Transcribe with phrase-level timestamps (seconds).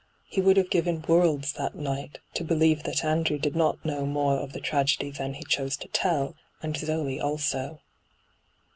[0.25, 4.37] He would have given worlds that night to believe that Andrew did not know more
[4.37, 7.81] of the tragedy than he chose to tell, and Zoe also.